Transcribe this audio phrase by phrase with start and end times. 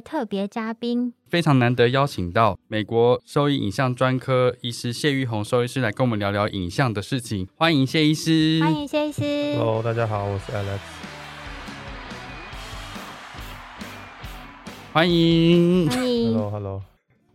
[0.00, 7.46] 位特别嘉宾，非常难得邀请到美国兽医影像专科医师谢玉红兽医师来跟我们聊聊影像的事情。
[7.54, 9.22] 欢迎谢医师，欢迎谢医师。
[9.58, 10.78] Hello，大家好，我是 Alex。
[14.94, 16.32] 欢迎，欢迎。
[16.32, 16.89] Hello，Hello。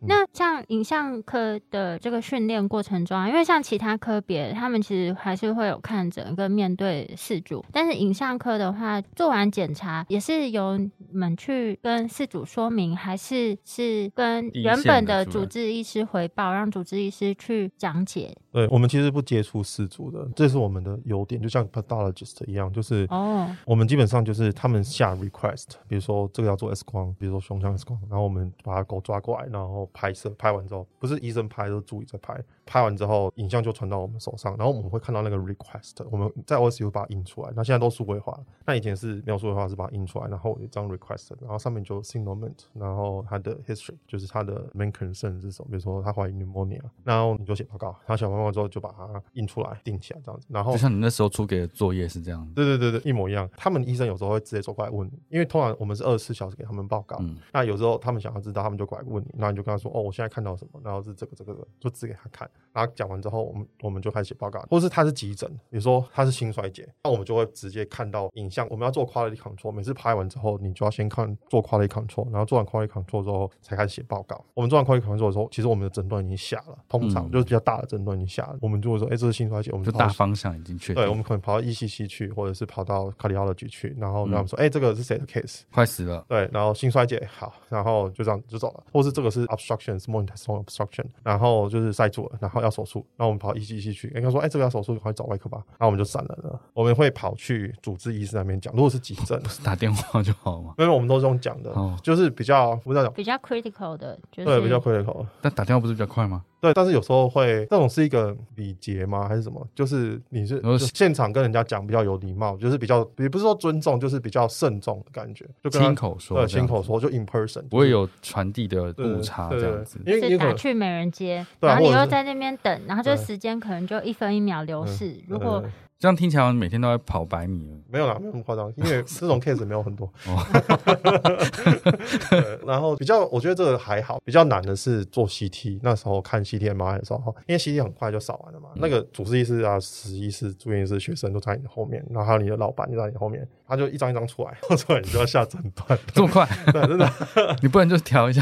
[0.08, 18.36] 那像影像科的这个训练过程中啊，因为像其他科别，他们其实还是会有看诊跟面对事主，但是影像科的话，做完检查也是由你们去跟事主说明，还是是跟原本的主治医师回报，让主治医师去讲解。
[18.52, 32.38] 对，我们其实不接触事主的，这是我们的优点，就像 pathologist 一样，就是哦，我们基本上就是他们下 request，比如说这个要做 X 光，比如说胸腔 X 光，然后我们把它狗抓过来，然后拍摄，拍完之后不是医生拍，都是助理在拍。
[32.66, 37.52] 拍完之后，影像就传到我们手上，然后我们会看到那个 request，我们在 OSU 把它印出来。
[37.56, 50.48] 那现在都数位化了，那以前是没有数位化，是把它印出来，然后有一张 request，然后上面就 signalement，然后它的 history 就是它的 main concern 是什么，比如说他怀疑 pneumonia，然后你就写报告，他写完报告之后就把它印出来，定起来这样子。
[50.50, 53.48] 然后就像你那时候出给的作业是这样，对对对对，一模一样。
[53.56, 63.36] 他们医生有时候会直接走过来问你，因为通常我们是二十四小时给他们报告，嗯、那有时候他们想要知道，他们就过来问你，那你就跟他说，哦，我现在看到什么，然后是这个这个的，就指给他看，然后讲完之后。
[63.46, 68.68] 我们我们就开始写报告，或是他是急诊，比如说他是心衰竭，那我们就会直接看到影像。
[68.70, 74.44] 我们要做 quality control，每次拍完之后，你就要先看做 quality control，然后做完 quality control 之后才开始写报告。
[74.54, 78.58] 我们做完 quality control 的时候，其实我们的诊断已经下了，通常就是比较大的诊断已经下了。
[78.62, 80.96] 我们就会说，哎，这是心衰竭，我们就大方向已经确定。
[80.96, 85.62] 对，我们可能跑到 ECC 去，或者是跑到 cardiology 去，然后跟他们说，哎，这个是谁的 case？
[85.74, 86.26] 快死了。
[86.28, 88.84] 对，然后心衰竭好，然后就这样就走了。
[88.92, 94.08] 或是这个是 obstruction small intestinal obstruction，然后就是塞住了，然后要手术，然后我们跑 ECC 去。
[94.10, 95.64] 人家说，哎、欸，这个要手术，赶快找外科吧。
[95.72, 96.60] 然后我们就散了呢。
[96.74, 98.74] 我们会跑去主治医师那边讲。
[98.74, 100.74] 如果是急诊，不是打电话就好吗？
[100.78, 105.26] 因为我们都是用讲的，哦、就是比较不知道讲，比较 critical 的，就是、对，比较 critical。
[105.42, 106.44] 但打电话不是比较快吗？
[106.66, 109.28] 对，但是有时候会，那种是一个礼节吗？
[109.28, 109.68] 还是什么？
[109.76, 115.46] 就是你是就现场跟人家讲比较有礼貌，就是比较也不是说尊重，就是比较慎重的感觉。
[115.64, 120.00] 就亲口说，对，亲口说就 in person，不会有传递的误差这样子。
[120.06, 125.20] 因为是打去没人接，然后你又在那边等，然后就时间可能就一分一秒流逝。
[125.28, 125.64] 如果
[125.98, 127.78] 这样听起来，每天都在跑百米了。
[127.90, 130.12] 没有啦，没有那么夸张，因为这种 case 没有很多。
[132.68, 134.20] 然后比较，我觉得这个还好。
[134.26, 138.70] 比较难的是做 CT，那时候看 CT MRI 的时候，因为 CT 很快就扫完了嘛。
[138.76, 145.98] 嗯、那个主治医师啊、实习医师、住院医师、学生都在你的后面，然后还有你的老板就在你后面，他就一张一张出来， 出来你就要下诊断。
[146.14, 146.48] 这么快？
[146.72, 147.10] 对，真的。
[147.62, 148.42] 你不能就调一下，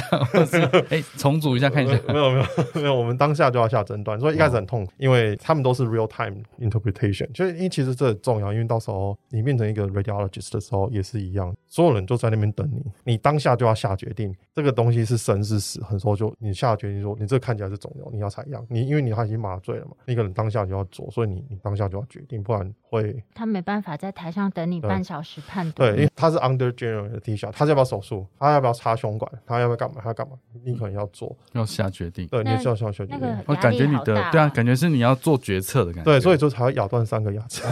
[0.89, 1.99] 哎重组一下看一下。
[2.07, 30.33] 没有没有没有，我们当下就要下诊断，所以一开始很痛苦，因为他们都是 real time interpretation，就因为其实这很重要，因为到时候你变成一个 radiologist 的时候也是一样，所有人都在那边等你，你当下就要下决定，这个东西是生是死，很多就你下决定说，你这看起来是肿瘤，你要采样，你因为你他已经麻醉了嘛，你可能当下就要做，所以你你当下就要决定，不然会他没办法在台上等你半小时判断，对，因为他是 under general anesthesia，他要不要手术，他要不要插胸管，他要不要干嘛，他要干嘛，
[30.63, 37.63] 你可能要做，要下决定，对，你是要下决定，我感觉你的对啊，感觉是你要做决策的感觉，对，所以就才会咬断三个牙齿。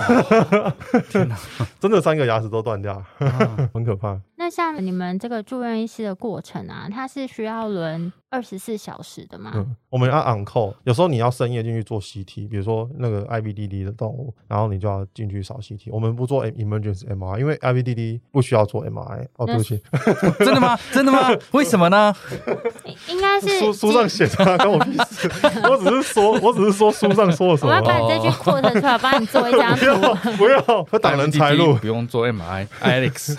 [1.12, 1.38] 天哪，
[1.80, 3.91] 真的三个牙齿都断掉，啊、 很可
[4.36, 9.52] 那像你们这个住院医师的过程啊，它是需要轮二十四小时的吗？
[9.54, 15.90] 嗯，我们要 on call，有时候你要深夜进去做 CT，比如说那个 IVDD 的动物，然后你就要进去扫 CT。
[15.92, 19.28] 我们不做 emergency MRI，因为 IVDD 不需要做 MRI。
[19.36, 19.82] 哦，对不起，
[20.40, 20.80] 真的吗？
[20.94, 21.30] 真的吗？
[21.52, 22.16] 为什么呢？
[23.10, 25.30] 应该是书书上写的，跟我屁事。
[25.70, 27.72] 我只是说，我只是说书上说了什么。
[27.72, 30.32] 我要把你这句 quote 出来，帮你做一张图。
[30.38, 31.74] 不要，会挡人财路。
[31.76, 33.36] 不用做 MRI，Alex。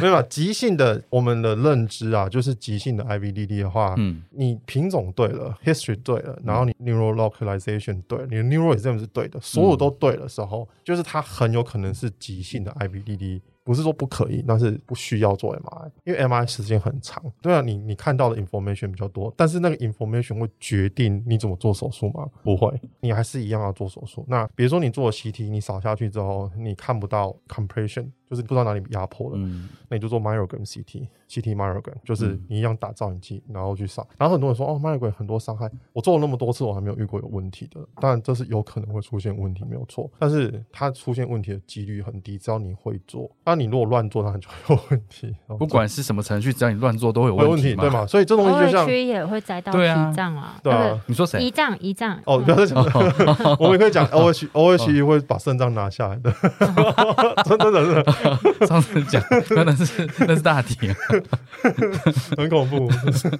[0.00, 3.49] 没有，急性的我们的认知啊，就是急性的 IVDD。
[3.58, 13.40] 的话，嗯，你品种对了，history 对了，然后你 neural localization 对，你的 neural exam 是对的，所有都对的时候，嗯、就是它很有可能是急性的 IBDD。
[13.62, 17.22] 不是说不可以，但是不需要做 MRI，因为 MRI 时间很长。
[17.42, 22.26] 对啊，你你看到的 information 比较多，但是那个 information 会决定你怎么做手术吗？
[22.42, 24.24] 不会，你还是一样要做手术。
[24.26, 34.06] 那比如说你做了 CT，你扫下去之后，你看不到 compression，就是不知道哪里压迫了，嗯、那你就做 myogram CT，CT myogram，就是你一样打造影机，然后去扫。
[34.16, 37.80] 然后很多人说哦 myogram 很多伤害，我做了那么多次，我还没有遇过有问题的。
[38.00, 43.28] 当然这是有可能会出现问题，没有错，但是它出现问题的几率很低，只要你会做。
[43.44, 45.34] 那你如果乱做，它就会有问题。
[45.58, 48.06] 不管是什么程序，只要你乱做，都会有问题，对吗？
[48.06, 49.78] 所以这东西就像区也会栽到脾
[50.14, 50.60] 脏啊。
[50.62, 51.40] 对啊，你说谁？
[51.40, 52.16] 胰脏，胰脏。
[52.26, 52.80] 哦，不要再讲。
[53.58, 56.30] 我们可以讲 O H O H 会把肾脏拿下来的。
[57.44, 58.12] 真的，真的。
[58.66, 60.76] 上次讲，那是那是大题，
[62.36, 62.88] 很恐怖。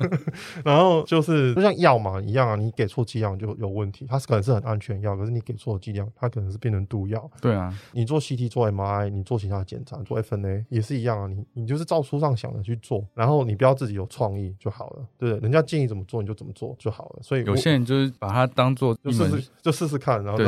[0.65, 4.07] 然后就是就像药嘛一样啊，你给错剂量就有问题。
[4.09, 7.31] 它是可能是很安全药，可是你给错剂量，它可能是变成毒药。
[7.41, 15.43] 对啊，你做 C T 做 M R I，你做其他检查做 F N A 也是一样啊，你你就是照书上想的去做，然后你不要自己有创意就好了，对不对？
[15.43, 17.21] 人家建议怎么做你就怎么做就好了。
[17.23, 20.39] 所以有些人就是把它当做就试试就试试看，然后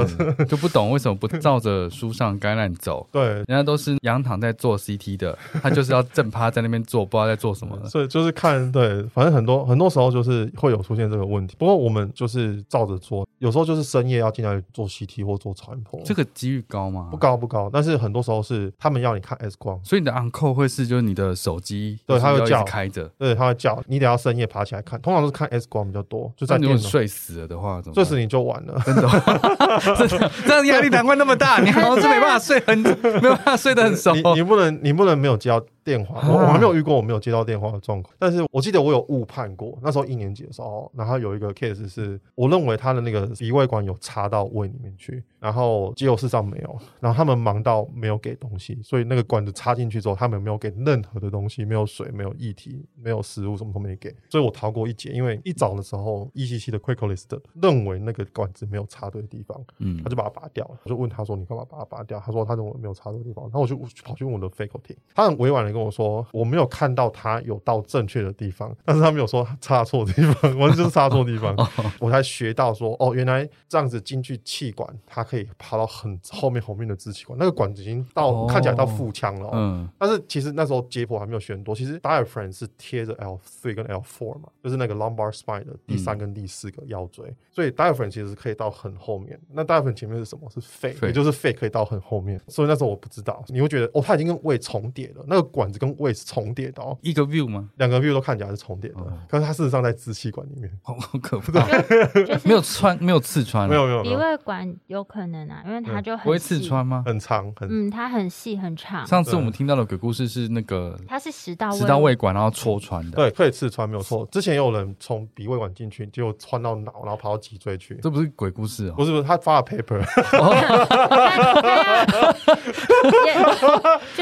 [0.45, 3.07] 就不懂为什么不照着书上感染走。
[3.13, 7.79] 对，人家都是仰躺在做 C T 的，他就是要正趴在那边做，不知道在做什么。
[7.89, 11.55] 所以就是看对，反正很多很多时候就是会有出现这个问题。
[11.59, 17.09] 不过我们就是照着做，有时候就是深夜要进来做 C T 或做超音波，这个几率高吗？
[17.11, 22.63] 不高不高，但是很多时候是他们要你看 X 光，所以你的 on call 会是就是你的手机，对，他会叫。
[22.65, 26.33] 开着，对，他会叫你得要深夜爬起来看，通常都是看 X 光比较多。
[26.37, 35.65] 就在你睡死了的话，睡死你就完了， 真的，真的，这样压力难怪那么大，你好像是没办法睡很，没有办法睡得很熟，你你不能你不能没有交。
[35.85, 57.27] 电话，我我还没有遇过我没有接到电话的状况，但是我记得我有误判过，那时候一年级的时候，然后有一个 case 是我认为他的那个鼻胃管有插到胃里面去，然后肌肉事实上没有，然后他们忙到没有给东西，所以那个管子插进去之后，他们没有给任何的东西，没有水，没有液体，没有食物，什么都没给，所以我逃过一劫，因为一早的时候，ECC 的 Quicklist
[57.61, 62.21] 认为那个管子没有插对的地方，嗯，他就把它拔掉了，我就问他说你干嘛把它拔掉？
[62.21, 66.53] 他说他认为没有插对的地方，然后我就跑去问我的 faculty，他很委婉的跟我说我。
[66.53, 71.57] 没有看到他有到正确的地方，但是他没有说插错的地方， 完全就是插错地方。
[71.99, 79.49] 我才学到说，哦，原来这样子进去气管，它可以爬到很后面后面的支气管，那个管子已经到、哦、看起来到腹腔了。
[79.55, 81.75] 嗯，但是其实那时候解剖还没有学很多。
[81.75, 89.41] 其实 diaphragm 是贴着 L three 跟 L four 嘛，就是那个 lumbar spine 的第三跟第四个腰椎，嗯、所以 diaphragm 其实可以到很后面。
[89.51, 90.47] 那 diaphragm 前面是什么？
[90.51, 92.39] 是肺，肺也就是肺可以到很后面。
[92.49, 96.53] 所以那时候我不知道，你会觉得哦，它已经跟胃重叠了，那个管子跟胃是重。
[96.55, 97.67] 叠的哦，一个 view 吗？
[97.77, 101.67] 两个 view 都看起来是重叠的，可是它事实上在支气管里面， 好可怕，
[102.45, 104.03] 没有穿，没有刺穿，没有没有。
[104.03, 107.03] 鼻胃管有可能啊，因为它就很不会刺穿吗？
[107.07, 109.07] 很长，很嗯，它很细很长。
[109.07, 114.29] 上次我们听到的鬼故事是那个，它是食道食道胃管，然后戳穿的，对，可以刺穿，没有错。
[114.31, 118.95] 之前也有人从鼻胃管进去，就穿到脑，然后跑到脊椎去，这不是鬼故事啊？
[118.95, 120.03] 不是不是，他发了 paper，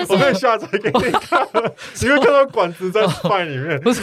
[0.08, 1.29] 我可以下载给你看，
[2.02, 2.90] 你会看到管子。
[2.90, 4.02] 在饭里面 不是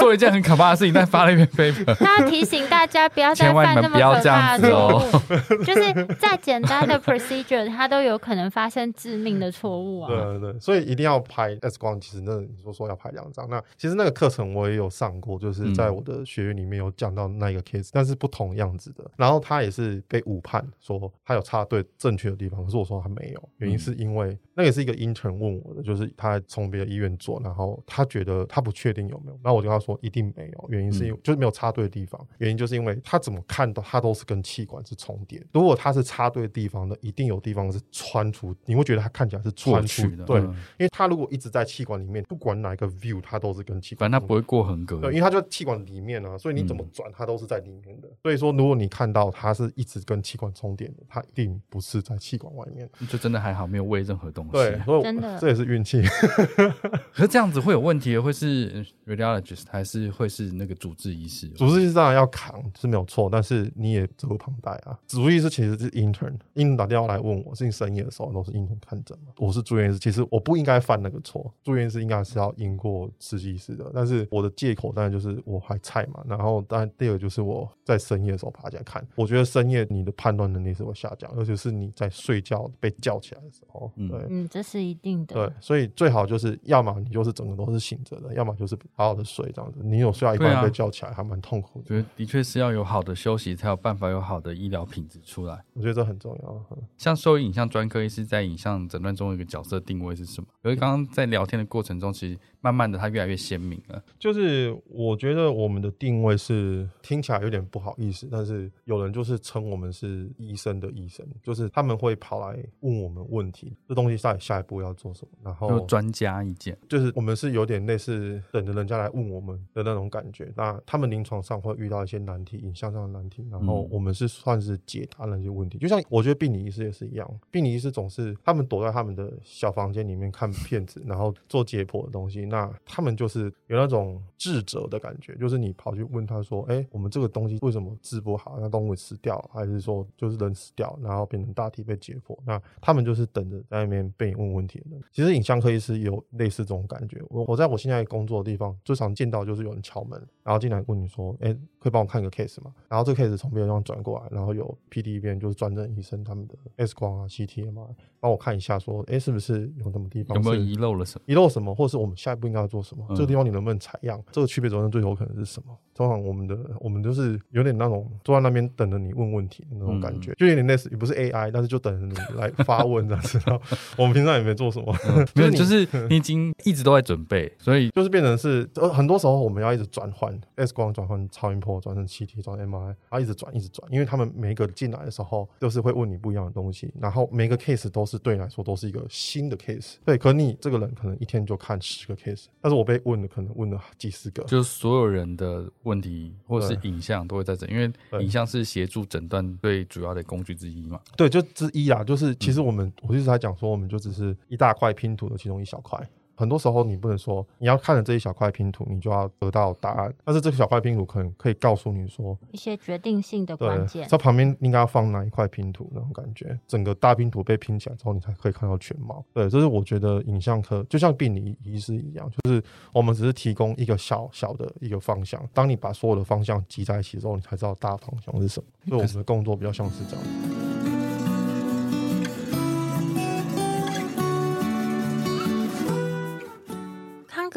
[0.00, 1.94] 做一件很可怕的事情，但发了一篇 paper。
[2.04, 10.08] 他提醒大家不要再犯那么可怕的错误，就是再简单的 procedure，它都有可能发生致命的错误啊。
[10.08, 12.00] 对对对，所以一定要拍 X 光。
[12.00, 19.08] 其实那你说说要拍两张，那其实那个课程我也有上过，就是在我的学院里面有讲到那一个 case，但是不同样子的。
[19.16, 27.82] 然后他也是被误判，说他有插对正确的地方，可是我说他没有，原因是因为那也是一个 intern 问我的，就是他从别的医院做，然后。
[27.86, 48.08] 他觉得他不确定有没有，那我就跟他说一定没有，原因是因为就是没有插对的地方，原因就是因为他怎么看到他都是跟气管是重叠，如果他是插对的地方呢，一定有地方是穿出，你会觉得他看起来是穿出的，对，因为他如果一直在气管里面，不管哪一个 view，他都是跟气管，反正他不会过横隔，对，因为他就在气管里面啊，所以你怎么转，他都是在里面的。
[48.22, 55.38] 所以说，如果你看到他是一直跟气管重叠的，他一定不是在气管外面，就真的还好，没有喂任何东西，对，所以真的。
[55.38, 56.02] 这也是运气。
[57.12, 61.48] 可是这样子会有问题，会是 radiologist 还是会是那个主治医师？
[61.50, 64.98] 主治医师当然要扛是没有错，但是你也责无旁贷啊。
[65.06, 69.32] 主治医师其实是 intern，intern 打电话来问我，是你深夜的时候都是 intern 看诊嘛。
[69.38, 73.90] 我是住院医师，其实我不应该犯那个错，住院医师应该是要赢过实习医师的。
[73.94, 83.90] 但是我的借口当然就是我还菜嘛，然后当然第二个就是我在深夜的时候爬起来看，我觉得深夜你的判断能力是会下降，尤其是你在睡觉被叫起来的时候。
[83.96, 85.34] 对，嗯，这是一定的。
[85.34, 89.80] 对，所以最好就是要么你就是整个都是醒着的，要么就是好好的睡这样子。
[89.82, 91.88] 你有睡到一半被叫起来，还蛮痛苦的。
[91.88, 95.64] 觉得的确是要有好的休息，才有办法有好的医疗品质出来。
[95.72, 96.66] 我觉得这很重要。
[96.96, 100.46] 像兽医影像专科医师在影像诊断中的一个角色定位是什么？
[100.64, 104.02] 因为刚刚在聊天的过程中，其实慢慢的它越来越鲜明了。
[104.18, 115.38] 就是我觉得我们的定位是听起来有点不好意思，但是有人就是称我们是医生的医生，就是他们会跑来问我们问题，这东西到底下一步要做什么？
[115.42, 120.52] 然后专家意见，就是我们是有点类似等着人家来问我们的那种感觉。
[120.56, 125.78] 那他们临床上会遇到一些难题，影像上的难题，然后我们是算是解答那些问题。
[125.78, 132.42] 就像我觉得病理医师也是一样，病理医师总是他们躲在他们的小房间里面看片子，然后做解剖的东西。
[132.52, 138.58] 那他们就是有那种智者的感觉，就是你跑去问他说：“哎，我们这个东西为什么治不好？
[138.60, 145.02] 那动物死掉，还是说就是人死掉，然后变成大体被解剖？”那他们就是等着在那边被你问问题的人。
[145.12, 147.22] 其实影像科医师有类似这种感觉。
[147.30, 161.24] 我我在我现在工作的地方，最常见到就是有人敲门，然后进来问你说：“哎，可以帮我看个 case 吗？”然后这个 case 从别的地方转过来，然后有 PD 一边就是专任医生他们的 X 光啊、CT、MRI，帮我看一下，说：“哎，是不是有什么地方有没有遗漏了什么？
[161.26, 163.04] 遗漏什么，或者是我们下一步应该要做什么？
[163.08, 164.22] 嗯、这个地方你能不能采样？
[164.30, 173.38] 这个区别责任最有可能是什么？”通常我们的我们就是有点那种坐在那边等着你问问题的那种感觉，嗯、就有点类似，也不是 AI，但是就等着你来发问这样子。
[173.44, 173.62] 然后
[173.98, 189.96] 我们平常也没做什么，嗯、 没有，就是你已经一直都在准备，所以就是变成是呃很多时候我们要一直转换 X 光转换超音波转成 CT 转 MRI，然后一直转一直转，因为他们每一个进来的时候都是会问你不一样的东西，然后每个 case 都是对你来说都是一个新的 case。
[190.06, 201.00] 对，可你这个人可能一天就看十个 case，但是我被问的可能问了几十个，就是所有人的问题或者是影像都会在这，因为影像是协助诊断最主要的工具之一嘛。
[201.16, 206.08] 对，就之一啦，就是其实我们、嗯、我一直在讲说，我们就只是一大块拼图的其中一小块。
[206.42, 210.12] 很多时候你不能说你要看了这一小块拼图，你就要得到答案。
[210.24, 216.58] 但是这个小块拼图可能可以告诉你说一些决定性的关键，在旁边应该要放哪一块拼图那种感觉。
[216.66, 219.24] 整个大拼图被拼起来之后，你才可以看到全貌。
[219.32, 222.60] 对，这是我觉得影像科就像病理医师一样，就是
[222.92, 225.40] 我们只是提供一个小小的一个方向。
[225.52, 228.66] 当你把所有的方向集在一起之后，你才知道大方向是什么。
[228.88, 230.61] 所以我们的工作比较像是这样。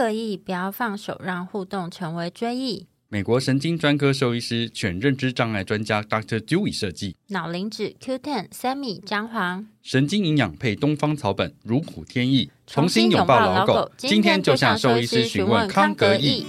[0.06, 2.86] 可以不要放手，让互动成为追忆。
[3.10, 6.38] 美国神经专科兽医师、犬认知障碍专家 Dr.
[6.38, 7.16] Dewey 设计。
[7.30, 9.66] 脑磷脂 Q10 Sammy 姜黄。
[9.82, 12.52] 神经营养配东方草本，如虎添翼。
[12.68, 13.92] 重新拥抱老狗。
[13.98, 16.46] 今天就向兽医师询问康格义。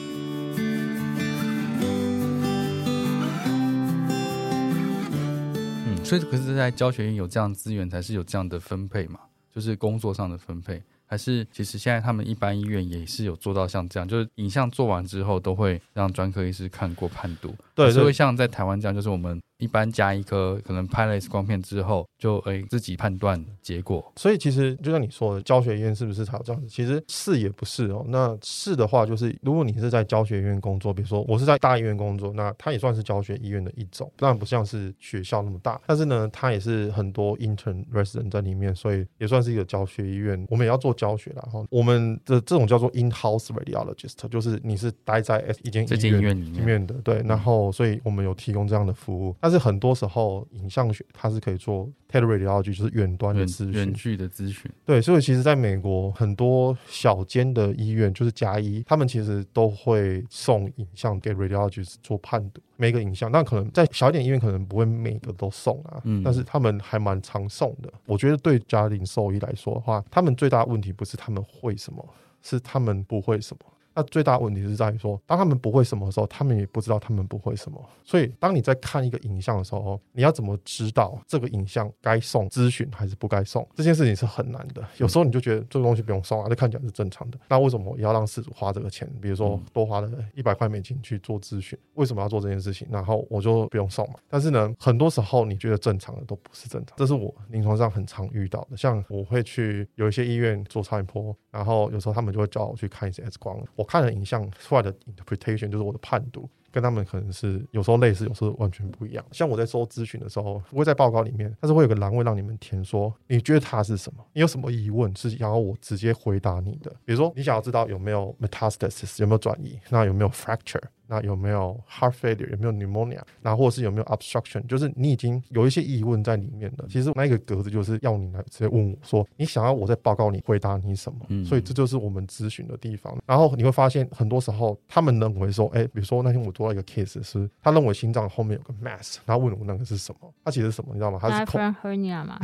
[5.86, 9.20] 嗯，所以可是，在教学院有这样资源，才是有这样的分配嘛？
[9.50, 10.82] 就是工作上的分配。
[11.06, 19.40] 还是其实现在他们一般医院也是有做到像这样，就是影像做完之后都会让专科医师看过判读，对，所以会像在台湾这样，就是我们。
[19.58, 24.12] 一般加一颗可能拍了 X 光片之后，就诶、欸、自己判断结果。
[24.16, 26.68] 所以其实就像你说的，教学医院是不是才有这样子？
[26.68, 28.04] 其实是也不是哦。
[28.08, 40.46] 那是的话，就是如果你是在教学医院工作，比如说我是在大医院工作，那它也算是教学医院的一种，当然不像是学校那么大，但是呢，它也是很多 intern resident 在里面，所以也算是一个教学医院。
[40.50, 47.22] 我们也要做教学，然后我们的这种叫做 in-house radiologist，就是你是待在一间医院里面的，对。
[47.26, 49.34] 然后，所以我们有提供这样的服务。
[49.46, 54.68] 但是很多时候，影像学它是可以做 teleradiology，就是远端的咨询、远距的咨询。
[54.84, 62.60] 对，所以其实在美国，很多小间的医院，就是家医，他们其实都会送影像给 radiologist 做判读。
[62.74, 66.00] 每个影像，但可能在小一点医院，可能不会每个都送啊。
[66.02, 67.92] 嗯，但是他们还蛮常送的。
[68.04, 72.04] 我觉得对家庭兽医来说的话，他们最大的问题不是他们会什么，
[72.42, 73.60] 是他们不会什么。
[73.96, 77.82] 那最大的问题是在于说，当他们不会什么的时候，他们也不知道他们不会什么。
[78.04, 83.66] 所以，当你在看一个影像的时候，你要怎么知道这个影像该送咨询还是不该送？
[83.74, 84.86] 这件事情是很难的。
[84.98, 87.38] 有时候你就觉得这个东西不用送啊，这看起来是正常的。
[87.48, 89.10] 那为什么我要让事主花这个钱？
[89.18, 92.86] 比如说多花了一百块美金去做咨询，为什么要做这件事情？
[92.90, 94.16] 然后我就不用送嘛。
[94.28, 98.76] 但是呢，很多时候你觉得正常的都不是正常，这是我临床上很常遇到的。
[98.76, 106.48] 像我会去有一些医院做超音波，然后有时候他们就会叫我去看一些 X 光，我看了影像出来的 interpretation 就是我的判读。
[106.72, 109.24] 跟他们可能是有时候类似，有时候完全不一样。
[109.32, 114.22] 像我在收咨询的时候，不会在报告里面，但是会有个栏位让你们填说，你觉得它是什么？
[114.34, 116.90] 你有什么疑问是想要我直接回答你的？
[117.02, 120.82] 比如说，你想要知道有没有 metastasis，有没有转移，那有没有 fracture？
[121.06, 122.50] 那有没有 heart failure？
[122.50, 123.20] 有没有 pneumonia？
[123.42, 124.66] 那或者是有没有 obstruction？
[124.66, 126.86] 就是你已经有一些疑问在里面了。
[126.88, 131.18] 其实那个格子就是要你来直接问我说，你想要我在报告你回答你什么？
[131.28, 133.16] 嗯，所以这就是我们咨询的地方。
[133.26, 140.32] 然后你会发现，很多时候他们认为说，哎，比如说那天我做到一个 case 是，他认为心脏后面有个 mass，然后问我那个是什么？
[140.44, 140.90] 他其实是什么？
[140.92, 141.18] 你知道吗？
[141.20, 141.44] 他是
[141.82, 142.38] hernia 吗？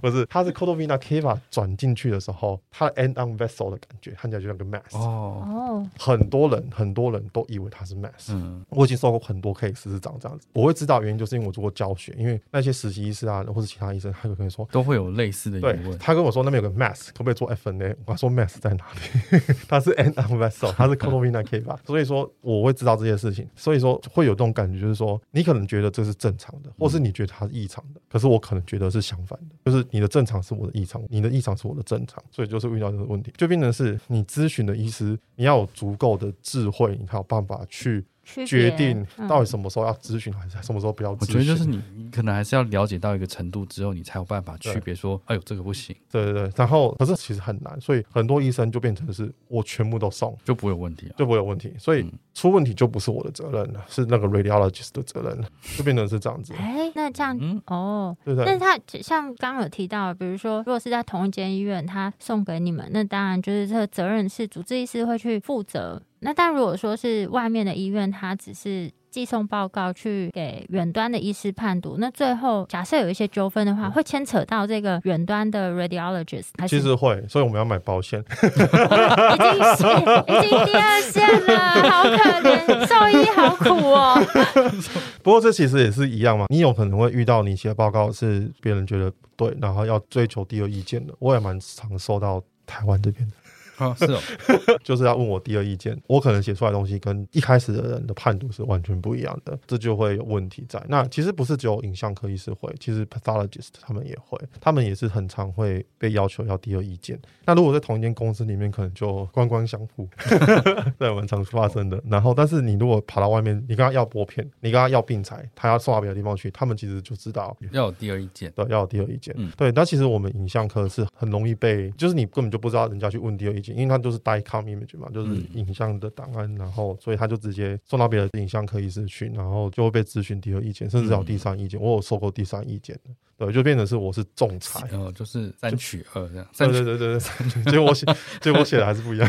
[0.00, 4.96] 不是，他是 vena cava 转进去的时候，他 end on vessel 的感觉，看起来就像个 mass。
[4.96, 8.30] 哦哦，很多人很多人都以为它是 mass。
[8.30, 15.98] 嗯，我已经收过很多 case 是长这样子，我会知道原因，就是因为我做过教学，因为那些实习医师啊，或者其他医生，他就跟你说都会有类似的疑问。
[15.98, 17.96] 他跟我说那边有个 mass，可不可以做 FNA？
[18.04, 19.38] 我说 mass 在哪里？
[19.68, 23.48] 他是 end on vessel，他是 caudal vena cava，所以说我会知道这些事情。
[23.54, 38.04] 所以说会有这种感觉，就是说你可能觉得这是正常的，或是你觉得它是异常的，可是我可能觉得是相反的，就是你的正常是我的异常，你的异常是我的正常，所以就是遇到这个问题，就变成是你咨询的医师，你要有足够的智慧，你才有办法去。
[38.46, 41.26] 决定到底什么时候要咨询，还是什么时候不要咨询？
[41.26, 45.96] 我觉得就是你，你可能还是要了解到一个程度之后，你才有办法区别说，哎呦，这个不行。
[46.08, 51.74] 对对对，然后可是其实很难，所以很多医生就变成是我全部都送，就不会有问题啊，就不会有问题。
[51.76, 56.54] 所以出问题就不是我的责任了，是那个 radiologist 的责任了，就变成是这样子。
[56.54, 58.44] 哎，那这样，嗯，哦，对对。
[58.44, 66.00] 但是他像刚刚有提到，比如说，如果是在同一间医院，他送给你们，那当然就是这个责任是主治医师会去负责。
[66.20, 76.48] 那但如果说是外面的医院，它只是寄送报告去给远端的医师判读，那最后假设有一些纠纷的话，会牵扯到这个远端的 radiologist。
[76.68, 78.20] 其实会，所以我们要买保险。
[78.30, 79.88] 已经
[80.36, 82.16] 已经第二线了，好可
[82.48, 84.22] 怜，兽医好苦哦。
[85.24, 91.14] 不过这其实也是一样嘛，你有可能会遇到你写报告是别人觉得不对，然后要追求第二意见的。
[91.18, 93.34] 我也蛮常收到台湾这边的。
[93.80, 94.20] 啊，是哦，
[94.84, 100.80] 就是要问我第二意见，我可能写出来的东西跟一开始的人的判读是完全不一样的，这就会有问题在。
[100.88, 107.18] 那其实不是只有影像科医师会，其实 pathologist 他们也会，他们也是很常会被要求要第二意见。
[107.46, 110.06] 那如果在同一间公司里面，可能就官官相护，
[110.98, 112.00] 对，蛮常发生的。
[112.08, 119.34] 然后，但是你如果跑到外面，你跟他要拨片，你跟他要病材，他要送到别的地方去，他们其实就知道要有第二意见，对，要有第二意见。
[119.38, 119.72] 嗯，对。
[119.72, 123.69] 但其实我们影像科是很容易被，就是你根本就不知道人家去问第二意见。
[123.72, 131.80] 因为它都是 DICOM image 嘛，就是影像的档案，嗯、然后所以他就直接送到别的影像科医师去，然后就会被咨询第二意见，甚至有第三意见。
[131.80, 136.46] 嗯、我有收过第三意见的，对，就变成是我是仲裁，哦，就是三取二这样。
[136.56, 138.06] 对对对对对，结果我写，
[138.40, 139.28] 结果我写的还是不一样，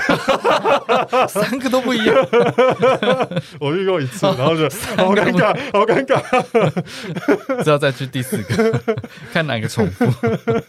[1.27, 2.15] 三个都不一样。
[3.59, 4.63] 我遇过一次，然后就
[4.95, 8.97] 好尴尬，好尴尬，只要再去第四个，
[9.31, 10.05] 看哪个重复。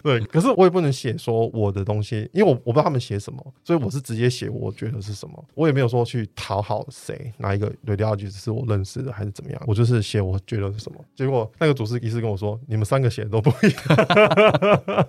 [0.03, 3.55] 对，可是我也不能写说我的东西，因为我我不知道他们写什么。
[3.65, 10.99] 所以我是直接写我觉得是什么，我也没有说去讨好谁，哪一个 radiologist 是我认识的还是怎么样，我就是写我觉得是什么。
[11.15, 15.07] 结果那个主治医师跟我说，你们三个写的都不一样，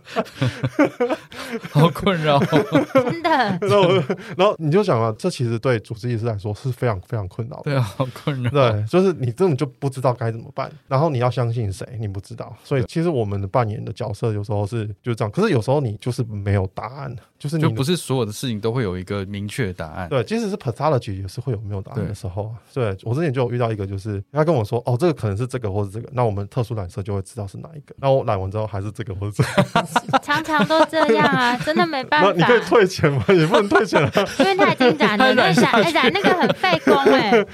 [1.71, 2.39] 好困扰，
[2.93, 3.29] 真的。
[3.61, 3.89] 然后，
[4.37, 8.51] 然后你就想啊，这其实对主治医师来说是非常非常困扰的，对啊，好困扰。
[8.51, 12.55] 对，就是你根本就不知道该怎么办，然后你要相信谁，你不知道。
[12.63, 18.31] 所以其实我们的扮演的角色有时候是就这样，可是有时候你就是没有答案，就是你就不是所有的。
[18.42, 20.09] 事情都会有一个明确的答案。
[20.09, 22.53] 对，即使是 pathology 也是会有没有答案的时候。
[22.73, 27.95] 对，对我之前就有遇到一个，就是他跟我说：“哦，这个可能是这个，或是这个。”那我们特殊染色就会知道是哪一个。
[27.97, 30.19] 那我染完之后还是这个，或是这个。
[30.23, 32.31] 常常都这样啊，真的没办法。
[32.31, 33.23] 那你可以退钱吗？
[33.33, 37.45] 也不能退钱啊，因为他已经染了，染染染那个很费工哎。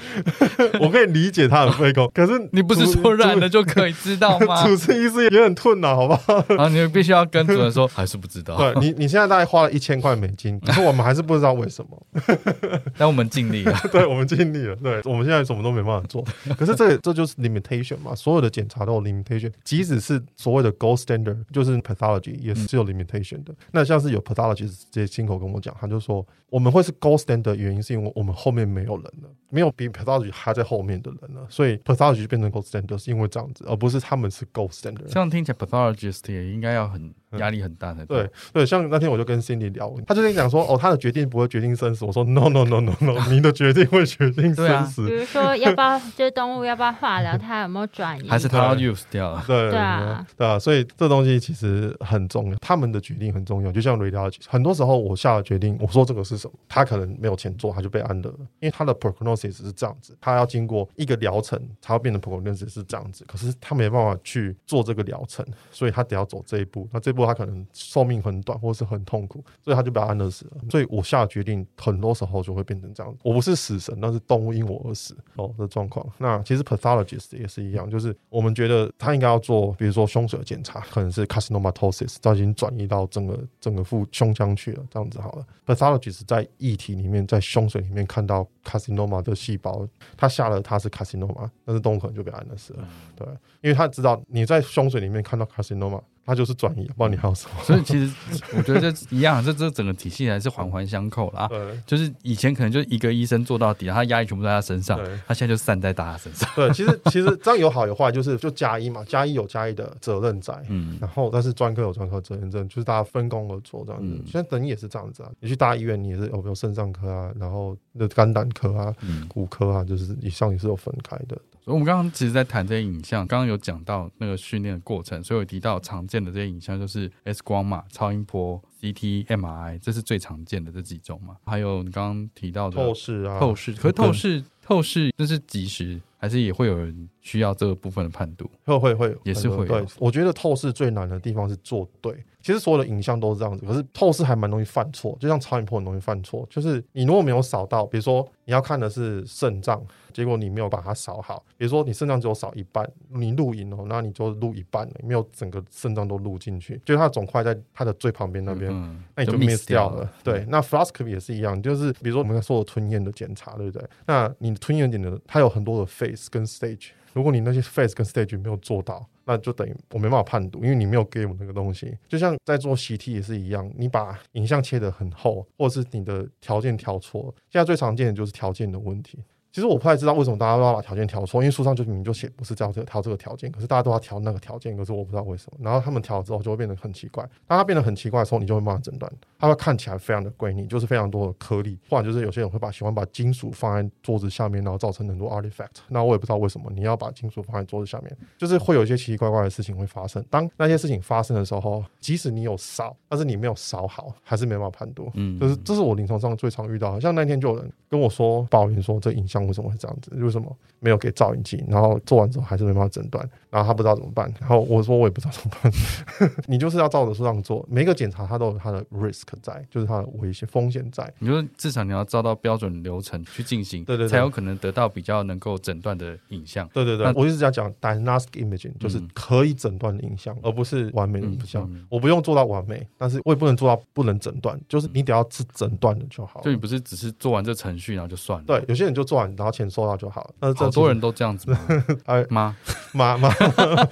[0.80, 4.64] 我可以理解他很费工，可是你不是说染了就可以知道吗？
[4.66, 6.44] 主治医师也很困扰，好不好？
[6.48, 8.56] 然后你必须要跟主任说，还是不知道。
[8.56, 10.60] 对你，你现在大概花了一千块美金。
[10.70, 12.06] 可是我们还是不知道为什么。
[12.96, 14.76] 但我们尽力了， 对，我们尽力了。
[14.76, 16.24] 对，我们现在什么都没办法做。
[16.56, 23.52] 可是这这就是 limitation 嘛，所有的检查都有 limitation，即使是所谓的 gold standard，就是 pathology 也是有 limitation 的。
[23.52, 35.06] 嗯、那像是有 pathologist 直接亲口跟我讲，他就说我们会是 gold standard 的原因是因为我们后面没有人了，没有比 pathology 还在后面的人了，所以 pathology 就变成 gold standard 是因为这样子，而不是他们是 gold standard。
[35.08, 37.12] 这样听起来 pathologist 也应该要很。
[37.38, 42.04] 压力很大的，对对，像那天我就跟 Cindy 聊，他就跟你讲说，哦，他的决定不会决定生死。
[42.04, 45.06] 我说，no no no no no，你的决定会决定生死。
[45.06, 49.44] 比如说，要不要 就是动物要不要化疗，它有没有转移，还是它要 use 掉了？
[49.46, 53.70] 对对啊，对啊，所以这东西其实很重要，他们的决定很重要。
[53.70, 66.88] 就像 radiology，很多时候我下了决定，我说这个是什么，他可能没有钱做，他就被安乐了，因为他的 prognosis 是这样子，他要经过一个疗程他要变成 prognosis 是这样子，可是他没办法去做这个疗程，所以他得要走这一步。
[66.92, 67.60] 那这一步他可能。
[67.72, 70.52] 寿命很短，或是很痛苦，所以他就被安乐死了。
[70.70, 73.14] 所以我下决定，很多时候就会变成这样。
[73.22, 76.06] 我不是死神，那是动物因我而死哦的状况。
[76.18, 85.46] 那其实 pathologist 也是一样，就是我们觉得他应该要做，比如说胸水的检查，可能是 carcinomatosis，它已经转移到整个整个腹胸腔去了，这样子好了。
[85.66, 92.88] pathologist 在液体里面，在胸水里面看到 carcinoma 的细胞，他下了他是 carcinoma，但是动物可能就被安乐死了。
[93.16, 93.26] 对，
[93.60, 96.00] 因为他知道你在胸水里面看到 carcinoma。
[96.30, 97.60] 它就是转移，不知道你还有什么。
[97.64, 98.14] 所以其实
[98.56, 101.48] 我觉得这一样， 这这整个体系还是环环相扣啦。
[101.48, 106.48] 对，就是以前可能就一个医生做到底，他压力全部在他身上，他现在就散在大家身上。
[106.54, 114.22] 对，其实 其实这样有好有坏，就是就加一嘛，加一有加一的责任在，嗯，然后但是专科有专科责任在，就是大家分工而做这样子。
[114.24, 118.94] 现在等于也是这样子啊，你去大医院，你也是有没有肾脏科啊，然后那肝胆科啊、
[119.28, 121.36] 骨科啊，就是以上也是有分开的。
[121.62, 131.36] 所以我们刚刚其实，在谈这些影像，刚刚有讲到那个训练的过程，所以我提到常见的这些影像，就是 X 光嘛、超音波、CT、MRI，这是最常见的这几种嘛。
[131.44, 138.50] 还有你刚刚提到的透视啊，透视，可是透视透视这是即时，还是也会有人需要这个部分的判读？
[138.64, 139.66] 会会会，也是会。
[139.66, 142.24] 对，我觉得透视最难的地方是做对。
[142.42, 146.46] 其实所有的影像都是这样子，可是透视还蛮容易犯错，就像超音波很容易犯错。
[146.50, 160.10] 就是你如果没有扫到，比如说你要看的是肾脏，结果你没有把它扫好，比如说你肾脏只有扫一半，你录影哦，那你就录一半了，没有整个肾脏都录进去，就是它的肿块在它的最旁边那边，嗯、那你就 miss 掉了。
[160.24, 163.86] 对，那 fluoroscopy 也是一样，就是比如说我们在做的吞咽的检查，对不对？
[164.06, 166.90] 那你吞咽点的它有很多的 phase 跟 stage。
[167.12, 171.96] 如果你那些 phase 跟 stage 没有做到，那就等于我没办法判读，因为你没有给我那个东西。
[172.08, 179.20] 就像在做习题也是一样，你把影像切得很厚，或者是你的条件调错，现在最常见的就是条件的问题。
[179.52, 185.58] 其实我不太知道为什么大家都要把条件调错，因为书上就明明就写不是这样子调这个条件，可是大家都要调那个条件，可是我不知道为什么。
[185.60, 195.80] 然后他们调了之后就会变得很奇怪，当它变得很奇怪的时候，你就会慢慢诊断，它会看起来非常的诡异，就是非常多的颗粒，或者就是有些人会把喜欢把金属放在桌子下面，然后造成很多 artifact。
[195.88, 200.24] 那我也不知道为什么你要把金属放在桌子下面，就是会有一些奇奇怪怪的事情会发生。
[200.30, 205.10] 当那些事情发生的时候，即使你有扫，但是你没有扫好，还是没办法判读。
[205.14, 207.00] 嗯，就是这是我临床上最常遇到的。
[207.00, 210.10] 像那天就有人跟我说抱怨说，这影像为什么会这样子？
[210.14, 211.64] 为什么没有给照影机？
[211.68, 214.32] 然后做完之后还是没办法诊断，然后他不知道怎么办。
[214.38, 215.72] 然后我说我也不知道怎么办。
[216.46, 221.12] 你就是要照着书上做，每一个检查它都有它的 risk 在，就是它的危险风险在。
[221.18, 226.68] 你说至少你要照到标准流程去进行，对对，才有可能得到比较能够诊断的影像。
[226.72, 231.70] 对对对，我一直在讲 diagnostic imaging，就是可以诊断的影像，而不是完美的影像。
[231.88, 236.40] 我不用做到完美，但是我也不能做到不能诊断，就是你得要是诊断的就好。
[236.42, 238.44] 就你不是只是做完这程序然后就算了。
[238.46, 240.30] 对，有些人就做完然后钱收到就好了。
[240.40, 240.54] 那。
[240.60, 241.56] 好多人都这样子？
[242.04, 242.54] 哎妈
[242.92, 243.30] 妈妈，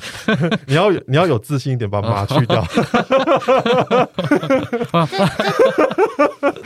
[0.66, 2.62] 你要你要有自信一点，把妈去掉。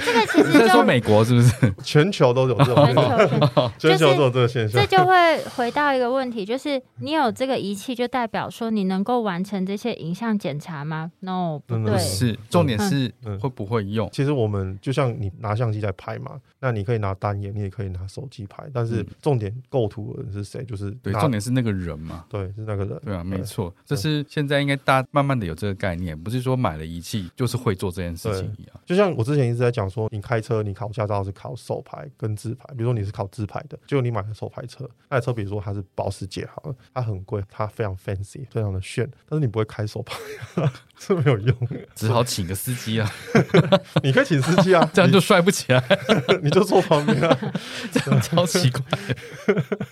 [0.04, 1.72] 这个其实在说美国是不是？
[1.84, 4.80] 全球都有这种，全球都有这个现象。
[4.80, 14.08] 这就会回到一个问题，就是你有这个仪器，就代表说你能够完成这些影像检查吗？No，不对，是重点是会不会用。
[14.12, 19.52] 其实我们就像你拿相机在拍嘛，那你可以拿单眼，你也可以拿手机拍，但是重点。
[19.68, 20.64] 构图的人是谁？
[20.64, 22.24] 就是对，重点是那个人嘛。
[22.28, 23.00] 对，是那个人。
[23.04, 28.80] 对啊，没错，这是现在应该大家慢慢的有这个概念，不是说买了仪器就是会做这件事情一样。
[28.84, 40.16] 就像我之前一直在讲说，你开车，你考驾照是考手牌跟自牌，比如说你是考自牌的，结果你买了手牌车，那台车比如说它是保时捷好了，它很贵，它非常 fancy，非常的炫，但是你不会开手排，
[41.06, 41.56] 是没有用，
[41.96, 43.10] 只好请个司机啊。
[44.04, 45.82] 你可以请司机啊，这样就帅不起来，
[46.42, 47.36] 你就坐旁边啊，
[47.90, 48.82] 这样超奇怪。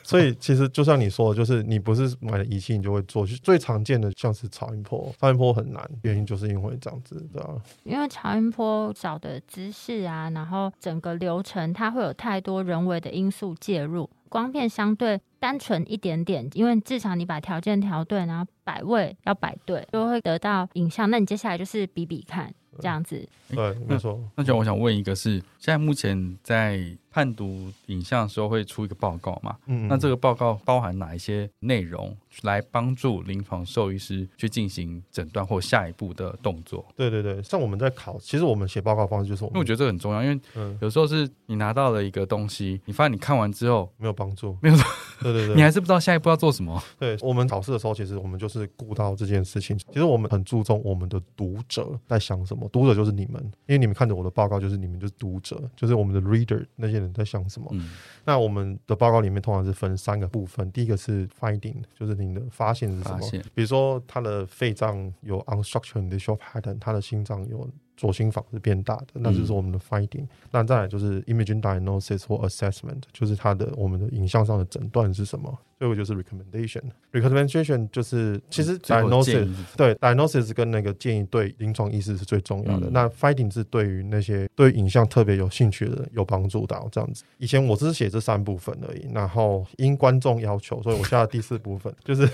[0.05, 7.51] 所以其实就像你说的，就是你不是买了仪器你就会做，最常见的像是超音波，超音波很难，原因就是因为这样子，对吧？
[7.83, 21.11] 因为超音波找的姿势啊，然后整个流程它会有太多人为的因素介入，光片相对单纯一点点，因为至少你把条件调对，然后摆位要摆对，就会得到影像。
[21.11, 22.55] 那你接下来就是比比看。
[22.79, 24.19] 这样子，对，没错。
[24.37, 26.81] 那就我想问一个是，是现在目前在
[27.11, 29.57] 判读影像的时候会出一个报告嘛？
[29.67, 36.87] 嗯，嗯，那这个报告包含哪一些内容，来帮助临床兽医师去进行诊断或下一步的动作？
[36.97, 40.41] 对对对，像我们在考，其实我们写报告方式就是我们，因为我觉得这个很重要，因为
[40.81, 44.77] 有时候是你拿到了一个东西，你发现你看完之后没有帮助，没有，
[45.21, 46.81] 对对对，你还是不知道下一步要做什么。
[46.99, 49.77] 对，我们考试的时候，其实我们就是顾到这件事情。
[49.77, 57.69] 其实我们很注重我们的读者在想什么，读者就是你们，因为你们看着我的报告，就是你们就是读者，就是我们的 reader 那些人在想什么。
[57.73, 57.91] 嗯，
[58.25, 63.31] 那我们的报告里面通常是分三个部分，第一个是 finding，就是你的发现是什么？
[63.55, 67.69] 比如说他的肺脏有 unstructured visual pattern，他的心脏有。
[68.01, 70.23] 左心房是变大的，那就是我们的 finding。
[70.23, 75.59] 嗯、那再来就是 imaging diagnosis 或 assessment，就是它的我们的影像上的诊断是什么。
[75.79, 76.83] 最后就是 recommendation。
[77.11, 82.89] recommendation 就是其实 diagnosis 对 diagnosis 跟那个建议对临床医师是最重要的。
[82.89, 87.25] 嗯、那 finding 是对于那些对影像特别有兴趣的人有帮助的这样子。
[87.39, 92.29] 以前我只是写这三部分而已，然后因观众要求，所以我下了第四部分， 就是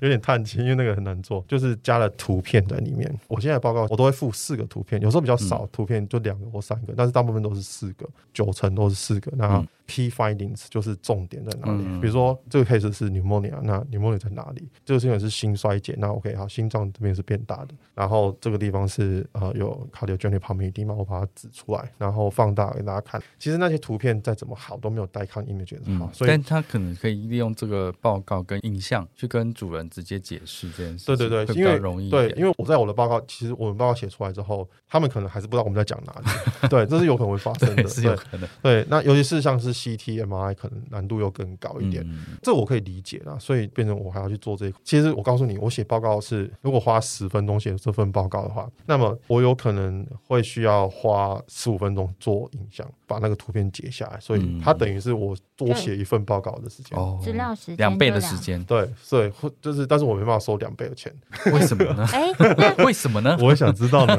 [0.00, 3.08] 有点叹气，因为那个很难做，就是加了图片在里面。
[3.28, 5.00] 我现在报告我都会附四个图片。
[5.08, 9.32] 有时候比较少，图片就两个或三个，但是大部分都是四个，九成都是四个。
[9.36, 11.82] 那 Key findings 就是重点在哪里？
[11.82, 14.68] 嗯、比如说这个 case 是 pneumonia，那 pneumonia 在哪里？
[14.84, 17.68] 这个事情是心衰竭，那 OK 好，心脏这边是变大的。
[17.94, 23.18] 然后这个地方是呃有 cardiogenic papilloma，我把它指出来，然后放大给大家看。
[23.38, 31.06] 其实那些图片再怎么好都没有 DICOM image 好，嗯、所以但他可能可以利用这个报告跟影像去跟主人直接解释这件事。
[31.06, 36.26] 对对对，因为容易对，因为我在我的报告，其实我们报告写出来之后，他们可能还是不知道我们在讲哪里。
[36.68, 38.48] 对，这是有可能会发生的， 是有可能。
[38.60, 40.48] 对，那尤其是像是 CT、MRI。
[40.58, 44.80] 可能难度又更高一点，嗯、这我可以理解啦，所以变成我还要去做这一块。
[44.82, 61.10] 其实我告诉你，我写报告是如果花十分钟写这份报告的话，那么我有可能会需要花十五分钟做影像，把那个图片截下来，所以它等于是我多写一份报告的时间，资料时间两倍的时间，对，所以就是，但是我没办法收两倍的钱，
[61.52, 62.06] 为什么呢？
[62.12, 62.30] 哎，
[62.84, 63.38] 为什么呢？
[63.40, 64.16] 我也想知道呢，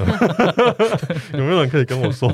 [1.34, 2.32] 有没有人可以跟我说？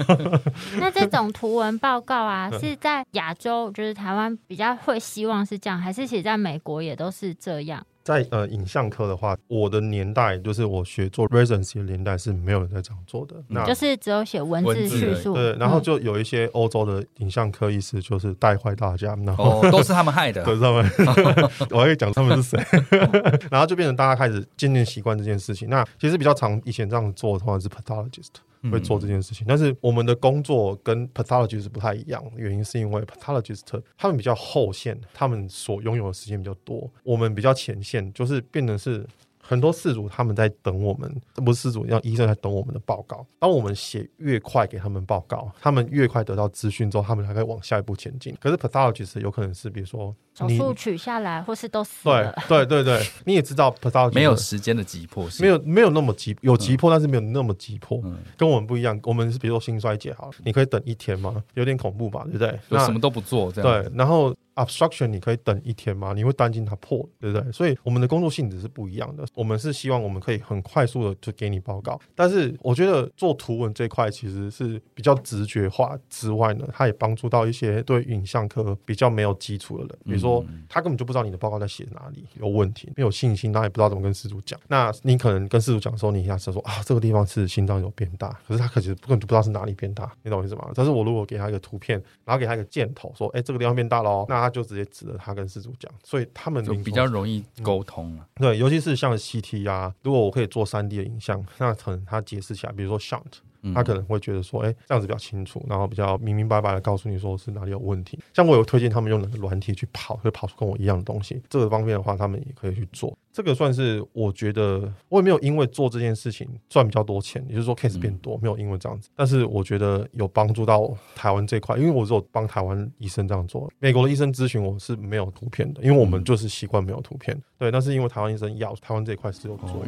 [0.79, 3.93] 那这种图文报告啊，是在亚洲就是。
[4.05, 7.83] 台湾比较会希望是这样，还是写在美国也都是这样？
[8.05, 15.33] 在呃影像科的话，我的年代就是我学做 residency 的年代是没有人在这样做的，那就是只有写文字叙述。
[15.33, 20.85] 对，然后就有一些欧洲的影像科医师就是带坏大家，然后、哦、都是他们害的， 都是他们。
[21.71, 22.63] 我还可以讲他们是谁，
[23.49, 25.67] 然后就变成大家开始渐渐习惯这件事情。
[25.67, 28.35] 那其实比较常以前这样做的话是 pathologist。
[28.71, 33.61] 会做这件事情，但是我们的工作跟 pathologist 不太一样，原因是因为 pathologist
[33.97, 39.05] 他们比较后线，他们所拥有的时间比较多，我们比较前线，就是变成是。
[39.47, 43.25] 很多事主他们在等我们，这不是事主，要医生在等我们的报告。
[43.37, 48.35] 当我们写越快给他们报告，他们越快得到资讯之后，他们才可以往下一步前进。
[48.39, 52.33] 可是 pathologist 有可能是，比如说手术取下来，或是都死了。
[52.47, 58.01] 对对对对， 你也知道 pathologist 没有时间的急迫性，没有没有那么急，有急迫，但是没有那么急迫。
[58.03, 61.43] 嗯、跟我们不一样，我们是比如说心衰竭，好，你可以等一天吗？
[61.53, 62.59] 有点恐怖吧，对不对？
[62.69, 63.83] 就什么都不做这样。
[63.83, 64.35] 对，然后。
[64.55, 66.13] Obstruction，你可以等一天吗？
[66.13, 67.51] 你会担心它破，对不对？
[67.51, 69.25] 所以我们的工作性质是不一样的。
[69.33, 84.59] 我们是希望我们可以很快速的就给你报告，但是我觉得做图文这块其实是比较直觉化之外呢，它也帮助到一些对影像科比较没有基础的人，比如说他根本就不知道你的报告在写哪里有问题，没有信心，他也不知道怎么跟事主讲。
[84.67, 90.69] 那你可能跟事主讲的时候，你一下子说啊，这个地方是心脏有变大，可是他可实根本就不知道是哪里变大，你懂我意思吗？
[90.73, 95.35] 但是我如果给他一个图片，然后给他一个箭头，说，哎，这个地方变大喽，那他就直接指着他。
[95.35, 98.41] 跟事主讲，所以他们就比较容易沟通了、嗯。
[98.43, 103.39] 对，尤其是像 CT 啊，如果我可以做三 D 的影像，那可能他解释起来，比如说 shunt，
[103.73, 108.19] 他可能会觉得说，哎、欸，这样子比较清楚，然后比较明明白白的告诉你说是哪里有问题。
[108.33, 111.41] 像我有推荐他们用那个软体去跑，会跑出跟我一样的东西。
[111.49, 113.17] 这个方面的话，他们也可以去做。
[113.31, 119.09] 这个算是我觉得我也没有因为做这件事情赚比较多钱，也就是说 case 变多，没有因为这样子。
[119.13, 123.69] 但是我觉得有帮助到台湾这块，因为我只有帮台湾医生这样做。
[123.79, 127.37] 美国的医生咨询我是没有图片的，因为我们就是习惯没有图片。
[127.57, 129.83] 对，但是因为台湾医生要台湾这一块是有做。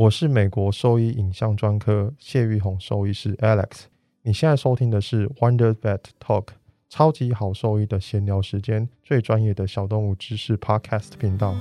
[0.00, 3.82] 我是美国兽医影像专科谢玉红兽医师 Alex。
[4.22, 6.46] 你现在收听的是 Wonder Vet Talk，
[6.88, 11.54] 超级好兽医的闲聊时间，最专业的小动物知识 Podcast 频道。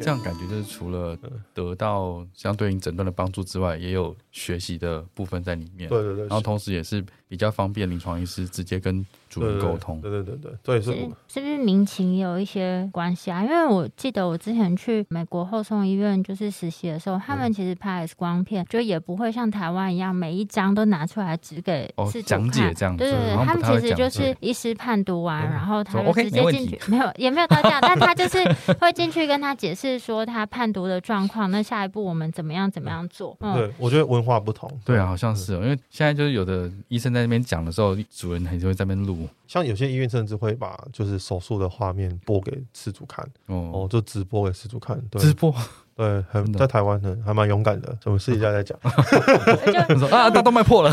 [0.00, 1.16] 这样感觉就是除了
[1.54, 5.88] 得到相对应诊断的帮助之外，也有学习的部分在里面。
[5.88, 7.02] 对对对，然后同时也是
[7.34, 10.00] 比较方便临床医师直接跟主人沟通。
[10.00, 10.92] 对对对对对，是
[11.26, 13.42] 是不是民情有一些关系啊？
[13.42, 22.50] 因为我记得我之前去美国后送医院就是实习的时候，他们其实拍 X 光片就也不会像台湾一样每一张都拿出来指给事主看。
[22.50, 22.96] 讲解这样。
[22.96, 28.38] 对对对，他们其实就是医师判读完，然后他就直接进去，没有也没有到这样，但他就是
[28.78, 29.98] 会进去跟他解释。
[30.04, 33.34] 说他判读的状况，那下一步我们怎么样怎么样做？
[33.40, 34.70] 嗯、对，我觉得文化不同。
[34.84, 39.28] 对啊，好像是、哦，因为现在就是有的医生在那边讲的时候，主人还是会在那边录。
[39.46, 45.54] 像有些医院甚至会把就是手术的画面播给失主看，哦，哦，就直播给失主看，对，直播。
[45.96, 48.76] 对，很在台湾的还蛮勇敢的，我们试一下再讲。
[49.98, 50.92] 说啊，大动脉破了，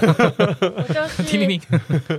[1.26, 1.60] 听听听。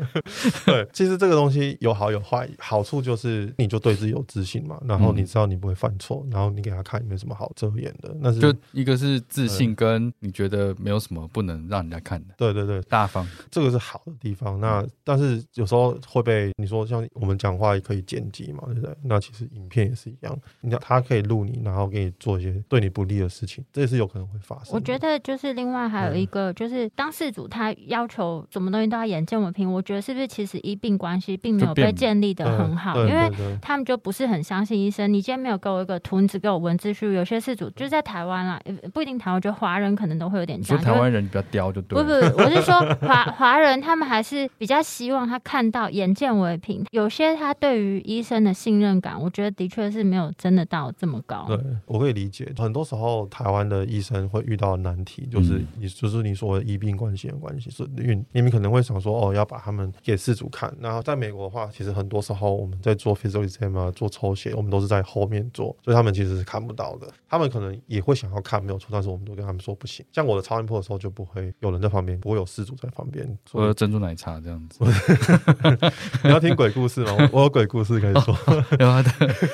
[0.67, 8.13] 对，其实这个东西有好有坏，好处就是你就对自己有自信嘛，然后你知道你不会犯错，然后你给他看也没什么好遮掩的。
[8.21, 12.35] 那是就一个是自信，跟你觉得没有什么不能让人家看的。
[12.37, 14.59] 对对对，大方，这个是好的地方。
[14.59, 18.93] 那但是有时候会被你说，像我们讲话也可以剪辑嘛，对不对？
[19.05, 22.61] 那其实影片也是一样，你看他可以录你，然后给你做一些。
[22.73, 24.75] 对你不利的事情，这也是有可能会发生。
[24.75, 33.31] 我觉得就是另外还有一个，就是当事主他要求什么东西都要眼见为凭，我觉得是不是其实医病关系并没有被建立得很好，因为
[33.61, 35.13] 他们就不是很相信医生。
[35.13, 37.13] 你今天没有给我一个图，你只给我文字书。
[37.13, 38.59] 有些事主就是在台湾啦，
[38.95, 40.83] 不一定台湾，就华人可能都会有点这样。
[40.83, 42.03] 说台湾人比较刁就对。
[42.03, 46.83] 不不，我是说 华华人他们还是比较希望他看到眼见为凭。
[46.91, 51.45] 有些他对于医生的信任感，我觉得的确是没有真的到这么高。
[51.47, 52.51] 对，我可以理解。
[52.63, 60.73] 很多时候，台湾的医生会遇到难题，就是你，就是你说的医病关系的关系，是因为你们可能会想说，哦，要把他们给事主看。
[60.81, 67.09] 然后在美国的话，其实很多时候我们在做 physical exam 啊，做抽血，我们都是在后面做，所以他们其实是看不到的。
[67.29, 70.05] 他们可能也会想要看，没有错，但是我们都跟他们说不行。
[70.13, 73.27] 像我的超音波的时候，就不会有人在旁边，不会有事主在旁边。
[73.53, 74.85] 我有珍珠奶茶这样子。
[76.25, 77.17] 你要听鬼故事吗？
[77.33, 78.37] 我有鬼故事可以说。
[78.79, 79.03] 有啊，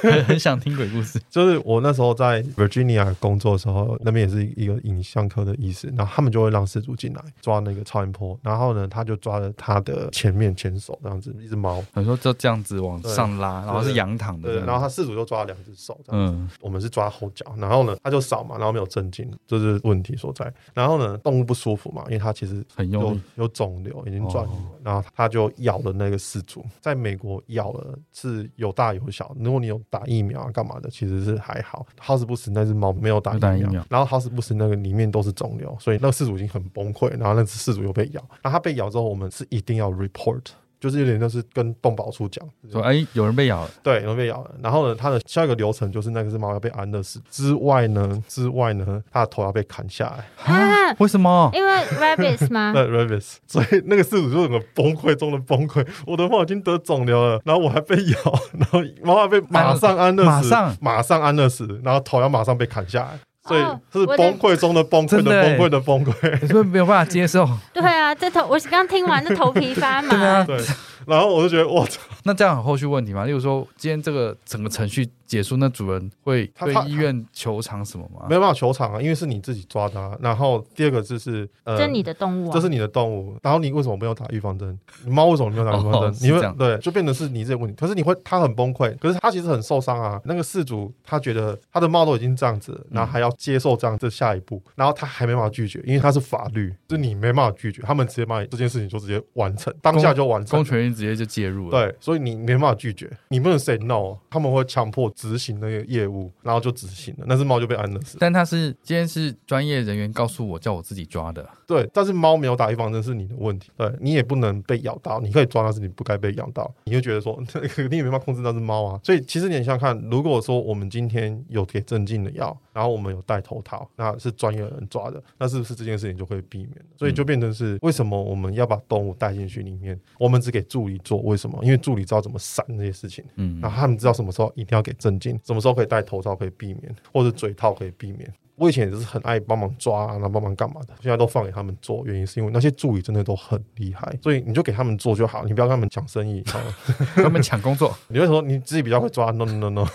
[0.03, 1.21] 很很想听鬼故事。
[1.31, 3.97] 就是我那时候在 Virginia 工作的时候。
[4.01, 20.53] 那边也是一个影像科的医师，然后他们就会让失主进来抓那个超音波，然后呢，他就抓了他的前面前手这样子，一只猫，很多就这样子往上拉，然后是仰躺的，对，然后他失主就抓了两只手这样子，嗯，我们是抓后脚，然后呢，他就扫嘛，然后没有镇静，这是问题所在。
[20.75, 31.87] 然后呢，动物不舒服嘛，因为它其实很用力，有肿瘤已经转移，然后他就咬了那个失主，在美国咬了是有大有小，如果你有打疫苗啊干嘛的，其实是还好。
[31.99, 34.55] 好死不死那只猫没有打疫苗，然后好死不死。
[34.55, 40.43] 那个里面都是肿瘤，所以那个事主已经很崩溃，然后那只事主又被咬，然后他被咬之后，我们是一定要 report，
[40.81, 50.95] 就是有点就是跟动保处讲，说哎、欸、有人被咬了，对，有人被咬了，然后呢，他的下一个流程就是那个是猫要被安乐死之外呢，之外呢，它的头要被砍下来，啊？
[50.99, 51.51] 为什么？
[51.53, 52.73] 因为 rabbits 吗？
[52.75, 63.19] 对 rabbits，所以那个饲主就整个崩溃中的崩溃，我的猫已经得肿瘤了，然后我还被咬，然后猫还被马上安乐死，马上马上安乐死，然后头要马上被砍下来。
[63.49, 67.49] 所以是崩溃中的崩溃的崩溃的崩溃，你是不是没有办法接受？
[67.73, 70.45] 对啊，这头我刚听完，这头皮发麻。
[70.45, 70.61] 对，
[71.09, 73.25] 然后我就觉得，我操，那这样有后续问题吗？
[73.25, 75.09] 例如说，今天这个整个程序。
[75.29, 78.25] 结束，那主人会对医院求偿什么吗？
[78.31, 80.17] 没有办法求偿啊，因为是你自己抓的啊。
[80.23, 83.37] 然后第二个就是，呃，这是你的动物啊，这是你的动物。
[83.43, 84.79] 然后你为什么没有打预防针？
[85.05, 86.01] 你猫为什么没有打预防针？
[86.01, 87.77] 哦、你会对，就变成是你这个问题。
[87.79, 90.19] 可是你会，他很崩溃，可是他其实很受伤啊。
[90.25, 101.71] 那个事主他觉得他的猫都已经这样子，然后还要接受这样这下一步，然后他还没办法拒绝，因为他是法律，就是你没办法拒绝，他们直接把你这件事情就直接完成，当下就完成，公权力直接就介入了。
[101.71, 108.17] 对，所以你没办法拒绝，你不能 say no，他们会强迫执行那个业务，然后就执行了，那只猫就被安乐死。
[108.19, 111.49] 但他是今天是专业人员告诉我，叫我自己抓的。
[111.67, 113.71] 对，但是猫没有打预防针是你的问题。
[113.77, 116.73] 对，你也不能被咬到，你可以抓，但是你不该被咬到。
[116.85, 117.41] 你就觉得说，
[117.91, 119.01] 你也没办法控制那只猫啊。
[119.05, 126.73] 所以其实你想想看，如果说我们今天有给镇静的药，然后我们有戴头套，那是专业人抓的，那是不是这件事情就可以避免？
[126.97, 129.99] 所以就变成是为什么我们要把动物带进去里面？
[130.19, 131.59] 我们只给助理做，为什么？
[131.63, 138.33] 因为助理知道怎么闪这些事情，嗯，然后他们知道什么时候一定要给正经，什么时候可以戴头罩可以避免，或者嘴套可以避免。
[138.59, 146.43] 我以前也是很爱帮忙抓啊，然后帮忙干嘛的，现在都放给他们做，原因是因为那些助理真的都很厉害，所以你就给他们做就好，你不要跟他们抢生意，
[147.15, 147.97] 跟他们抢工作。
[148.09, 149.87] 你会说你自己比较会抓？No No No No，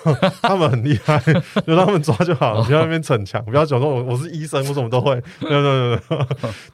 [0.41, 1.19] 他们很厉害，
[1.65, 5.21] 就让他们抓就好了，不要那边逞强，不要讲说我我是医生，我什么都会。
[5.41, 6.25] No No No，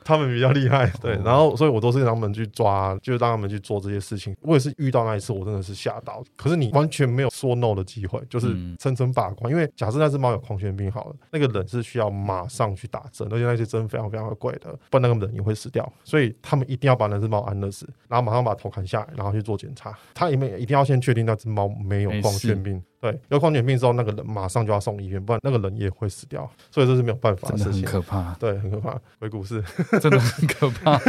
[0.04, 4.36] 他们比较厉害，对，然后所以我都是让他们去抓，就让他们去做这些事情。
[4.42, 6.24] 我也是遇到那一次，我真的是吓到。
[6.36, 9.52] 可是你完全没有说 no 的机会，就是层层把关。
[9.52, 15.92] 因为假设那只猫有狂犬病好了，那个人是需要马上去打针，而且那些针非常非常的贵的，不然那个人也会死掉。
[16.04, 19.98] 所以他们一定要把那只猫安乐死，然后马上把头砍下来，然后去做检查。
[20.14, 22.82] 他里面一定要先确定那只猫没有狂犬病。
[23.02, 26.50] 对，有狂犬病之后，那个人马上就要送医院，不然那个人也会死掉。
[26.70, 28.36] 所以这是没有办法的事情，很可怕。
[28.40, 28.98] 对，很可怕。
[29.20, 29.64] 鬼故事
[30.02, 31.00] 真的很可怕。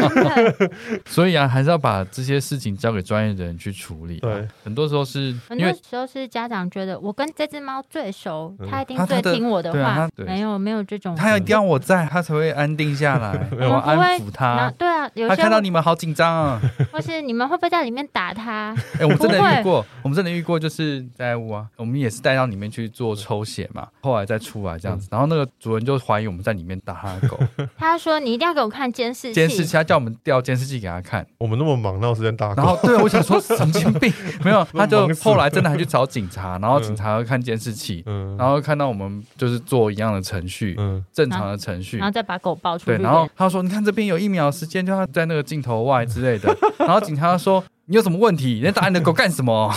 [1.06, 4.20] 所以啊，还是要把这些事情交给专业的人去处理。
[4.20, 10.08] 对，很多时候是，很多时候是家长觉得我跟这只猫最熟，他一定最听我的话。
[10.16, 11.14] 没有，没有这种。
[11.16, 13.48] 它一定要我在，它才会安定下来。
[13.58, 14.70] 我安抚它。
[14.78, 16.60] 对啊，有些他看到你们好紧张啊。
[16.92, 18.74] 或是你们会不会在里面打他？
[18.98, 27.38] 哎，我们真的遇过，我们真的遇过，就是在屋啊，我们也是带到里面去做抽血嘛，后来再出来这样子，然后那个主人就怀疑我们在里面打他的狗。
[27.76, 31.26] 他说：“你一定要给我看监视器。”监视器，他叫我们调监视器给他看。
[31.38, 32.62] 我们那么忙，哪有时间打狗？
[32.62, 34.12] 然后对，我想说神经病，
[34.44, 38.04] 没有，他就后来真的还去找警察，然后警察要看监视器，
[38.38, 42.96] 然后看到我们就是做一样的程序，嗯正常的程序，然后再把狗抱出去。
[42.96, 47.62] 对，然后他说：“你看这边有一秒时间，就要在那个镜头外之类的。”然后警察说。
[47.90, 48.54] 你有什么问题？
[48.54, 49.68] 你在打你的狗干什么？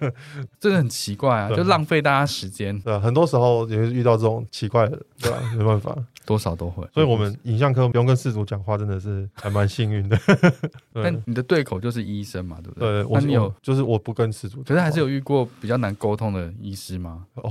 [0.60, 2.78] 真的很奇怪啊，就浪费大家时间。
[2.80, 5.38] 对，很多时候也会遇到这种奇怪的，对吧？
[5.56, 5.96] 没办法，
[6.26, 6.86] 多少都会。
[6.92, 10.18] 所以我们影像科不用跟事主讲话，真的是还蛮幸运的。
[10.92, 13.02] 但你的对口就是医生嘛，对不对？
[13.02, 14.62] 对，我有，就是我不跟事主。
[14.64, 17.24] 可是还是有遇过比较难沟通的医师吗？
[17.36, 17.50] 哦，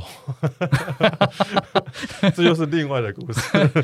[2.35, 3.41] 这又是另外的故事。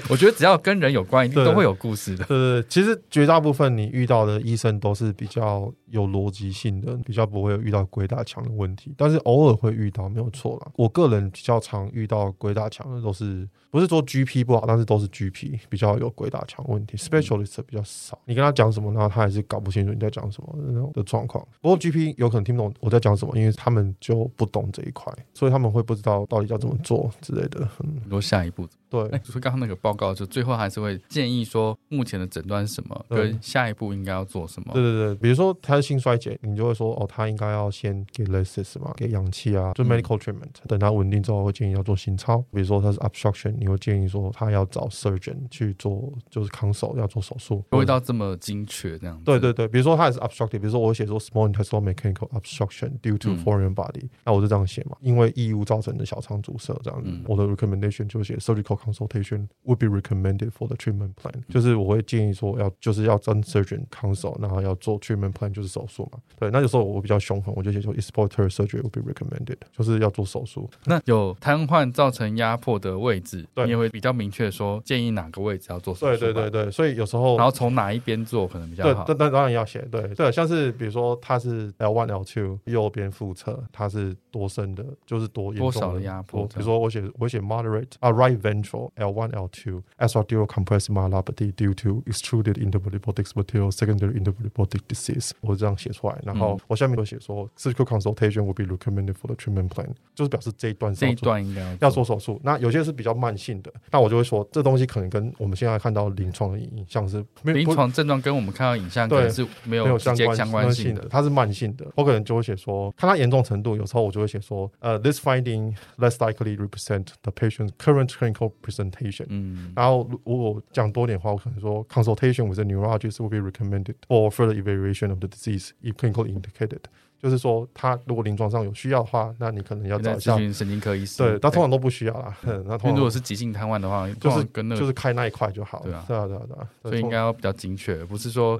[0.07, 2.23] 我觉得只要跟人有关，一定都会有故事的。
[2.25, 6.26] 对对，其实绝大部分你遇到的医生都是比较有逻。
[6.29, 10.71] 辑性的比较不会有遇到鬼打墙的问题，但是偶尔会遇到，没有错啦。
[10.75, 13.47] 我个人比较常遇到鬼打墙的都是。
[13.69, 18.17] 不是说 GP 不好，但是都是 GP 比较有鬼打墙问题，Specialist 比较少。
[18.25, 21.45] 你跟他讲什么，然后他还是搞不清楚你在讲什么的那种的状况。
[21.61, 27.67] 不过 GP 有可能听不懂我在讲什么，因为他们就不懂这一块，所以他们会不知道到底要怎么做之类的。
[27.83, 28.67] 嗯，说下一步。
[28.89, 34.71] 对， 所以刚刚那个报告就最后还是会建议说，目前的诊断是什么，跟下一步应该要做什么。
[34.73, 40.53] 对对对，比如说他是心衰竭，你就会说哦，他应该要先给 lasis 嘛，给氧气啊，就 medical treatment。
[40.67, 42.37] 等他稳定之后，会建议要做心超。
[42.53, 43.56] 比如说他是 obstruction。
[43.59, 49.23] 你会建议说他要找 surgeon 去做，就是 consult 要做手术，不会到这么精确这样子。
[49.25, 57.09] 对对对，比如说他也是 obstructive，比如说我写说 small intestinal mechanical obstruction due to foreign body，、嗯、那我就这样写嘛，因为异物造成的小肠阻塞这样子。
[57.09, 65.51] 嗯、我的 recommendation 就写 surgical consultation would be recommended for the treatment plan，就是我会建议说要就是要跟 surgeon consult，然后要做 treatment plan
[65.51, 66.19] 就是手术嘛。
[66.37, 70.69] 对，那有时候我比较凶狠，我就写说 exploratory surgery would be recommended，就是要做手术。
[70.85, 73.87] 那有瘫痪造成压迫的位置，对，你也会。
[73.97, 76.19] 比较明确说，建议哪个位置要做手术？
[76.19, 79.03] 对对对对，所以有时候，然后从哪一边做可能比较好。
[79.05, 79.79] 对，当当然要写。
[79.89, 86.45] 对对，像是比如说他是 L one L two 右边腹侧，它是多深的，就是多多少的压迫。
[86.47, 92.99] 比如说我写我写 moderate 啊 right ventral L one L two esophageal compressive myelopathy due to extruded intrapleural
[93.33, 102.39] material secondary intervertebral disease，我这样写出来，然后我下面都写说 surgical consultation will be recommended for the treatment plan，就是表示这一段这一段应该要做手术。
[102.43, 103.71] 那有些是比较慢性的。
[103.91, 111.85] 那我就会说，这东西可能跟我们现在看到临床的影像是临床症状跟我们看到影像可能是没有没有相关相关性的，它是慢性的。
[111.95, 119.25] 我可能就会写说，看它严重程度，有时候我就会写说，呃，this finding less likely represent the patient's current clinical presentation。
[119.29, 126.81] 嗯，然后如果讲多点的话，我可能说，consultation with a neurologist will be recommended for further evaluation of the disease if clinically indicated。
[127.21, 131.17] 就是说，他如果临床上有需要的话，那你可能要找一下神经科医师。
[131.17, 132.37] 对，他通常都不需要啦。
[132.43, 135.85] 嗯， 那通常如果是急性瘫痪的话，就是跟那个就是开那一块就好了。
[135.85, 136.67] 对啊，对啊，对啊，对啊。
[136.83, 138.57] 所以应该要比较精确，不是说。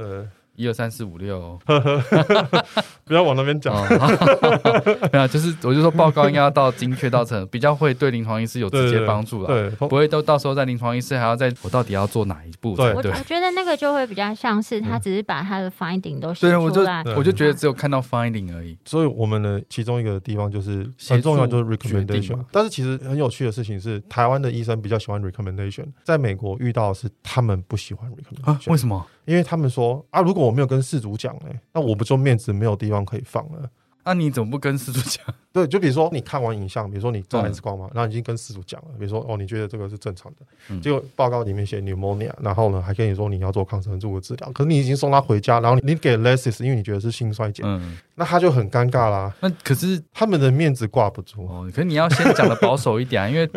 [0.57, 1.57] 一二三四五六，
[3.05, 3.73] 不要往那边讲。
[5.13, 12.75] 没有，就是我就说报告应该要到精确到成比较会对临床医师有直接帮助了，对，不会都到时候在临床医师还要在我到底要做哪一步？
[12.75, 18.75] 对，我我觉得那个就会比较像是他只是把他的 finding 都写出来，我就觉得只有看到 finding 而已。
[18.83, 22.43] 所以我们的其中一个地方就是很重要，就是 recommendation。
[22.51, 29.05] 但是其实很有趣的事情是，台湾的医生比较喜欢 recommendation，在美国遇到的是他们不喜欢 recommendation，为什么？
[29.27, 33.69] 因为他们说啊，如果我没有跟事主讲，呢，那我不就面子没有地方可以放了？
[34.07, 35.25] 那、啊、你怎么不跟饲主讲？
[35.51, 49.33] 对，就比如说你看完影像，比如说你照 X 光嘛，然后已经跟饲主讲了，比如说哦，你觉得这个是正常的，嗯、结果报告里面写 pneumonia，然后呢还跟你说你要做抗生素的治疗，可是你已经送他回家，然后你给 lesis，因为你觉得是心衰竭，嗯，那他就很尴尬啦。
[49.41, 51.67] 那可是他们的面子挂不住哦。
[51.73, 53.49] 可是你要先讲的保守一点、啊， 因为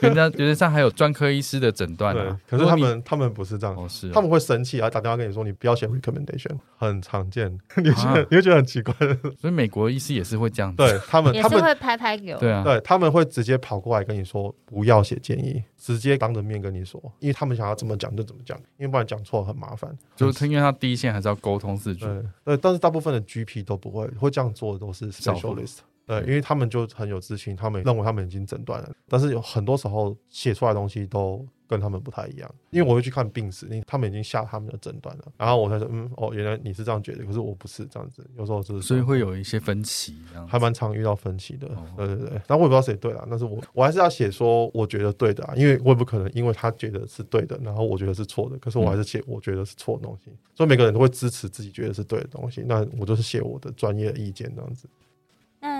[0.00, 2.40] 人家原则上还有专科医师的诊断、啊。
[2.48, 8.94] 可是他们他们不是这样，哦是哦，他们会生气啊，打电话跟你说你不要写 recommendation，很常见， 你会觉得你会觉得很奇怪。
[9.38, 19.96] 所以美国医师也是会这样子，对他们，他们会拍拍给我，对啊，对他们会直接跑过来跟你说不要写建议，直接当着面跟你说，因为他们想要怎么讲就怎么讲，因为不然讲错很麻烦。
[20.16, 25.78] 就是因为他第一线还是要沟通饲主，对对，但是大部分的 GP 都不会会这样做的，都是 specialist。
[26.04, 32.54] 对，因为他们就很有自信，他们认为他们已经诊断了，但是有很多时候写出来的东西都跟他们不太一样。
[32.68, 38.22] 因为我会去看病史，因为他们已经下他们的诊断了，然后我才说，嗯，哦，原来你是这样觉得，可是我不是这样子。
[38.36, 40.14] 有时候就是，所以会有一些分歧，
[40.46, 41.66] 还蛮常遇到分歧的。
[41.68, 50.30] 哦、对对对，但我也不知道谁对了，但是我我还是要写说我觉得对的啊，因为我也不可能因为他觉得是对的，然后我觉得是错的，可是我还是写我觉得是错的东西。
[50.30, 54.86] 嗯、所以每个人都会支持自己觉得是对的东西，那我就是写我的专业的意见这样子。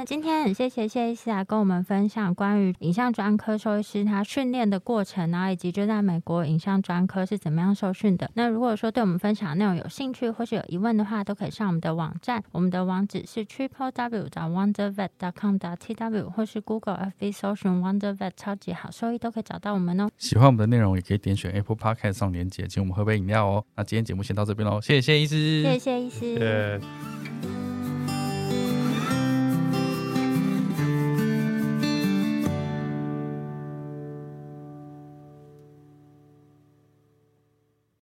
[0.03, 8.28] 那今天很谢谢谢医师来跟我们分享关于影像专科兽医师他训练的过程，然后以及就在美国影像专科是怎么样受训的。
[8.34, 20.11] 那如果说对我们分享的内容有兴趣或是有疑问的话，都可以上我们的网站，我们的网址是 triple w 点 wondervet dot com 点 tw 或是 Google FB 搜寻 Wondervet 超级好兽医都可以找到我们哦。
[20.18, 23.64] 喜欢我们的内容也可以点选 Apple Podcast 上连接，请我们喝杯饮料哦。
[23.76, 26.18] 那今天节目先到这边喽，谢谢谢医师，谢谢医师。
[26.18, 26.80] 谢谢